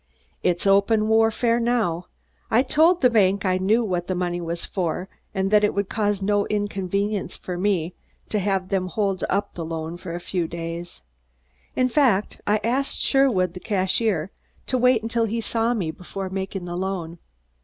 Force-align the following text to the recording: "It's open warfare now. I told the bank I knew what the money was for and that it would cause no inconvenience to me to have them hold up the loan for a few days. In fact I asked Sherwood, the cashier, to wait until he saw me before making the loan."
"It's 0.41 0.65
open 0.65 1.07
warfare 1.09 1.59
now. 1.59 2.07
I 2.49 2.63
told 2.63 3.01
the 3.01 3.09
bank 3.11 3.45
I 3.45 3.59
knew 3.59 3.83
what 3.83 4.07
the 4.07 4.15
money 4.15 4.41
was 4.41 4.65
for 4.65 5.07
and 5.31 5.51
that 5.51 5.63
it 5.63 5.75
would 5.75 5.89
cause 5.89 6.23
no 6.23 6.47
inconvenience 6.47 7.37
to 7.37 7.55
me 7.55 7.93
to 8.29 8.39
have 8.39 8.69
them 8.69 8.87
hold 8.87 9.23
up 9.29 9.53
the 9.53 9.63
loan 9.63 9.97
for 9.97 10.15
a 10.15 10.19
few 10.19 10.47
days. 10.47 11.03
In 11.75 11.87
fact 11.87 12.41
I 12.47 12.59
asked 12.63 12.99
Sherwood, 12.99 13.53
the 13.53 13.59
cashier, 13.59 14.31
to 14.65 14.77
wait 14.79 15.03
until 15.03 15.25
he 15.25 15.39
saw 15.39 15.75
me 15.75 15.91
before 15.91 16.31
making 16.31 16.65
the 16.65 16.75
loan." 16.75 17.19